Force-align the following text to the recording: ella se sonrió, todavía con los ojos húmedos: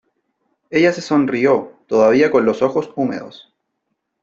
ella 0.71 0.91
se 0.93 0.99
sonrió, 1.01 1.73
todavía 1.87 2.31
con 2.31 2.43
los 2.43 2.63
ojos 2.63 2.91
húmedos: 2.95 3.53